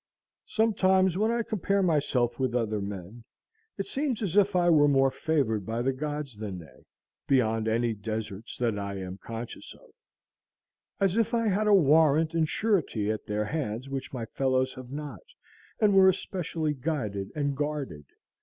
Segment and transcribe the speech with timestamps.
[0.47, 3.23] Sometimes, when I compare myself with other men,
[3.77, 6.85] it seems as if I were more favored by the gods than they,
[7.27, 9.91] beyond any deserts that I am conscious of;
[10.99, 14.89] as if I had a warrant and surety at their hands which my fellows have
[14.91, 15.21] not,
[15.79, 18.05] and were especially guided and guarded.